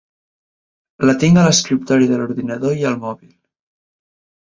La 1.09 1.15
tinc 1.25 1.39
a 1.43 1.45
l’escriptori 1.49 2.09
de 2.15 2.19
l’ordinador 2.23 2.83
i 2.83 2.91
al 2.93 3.01
mòbil. 3.07 3.33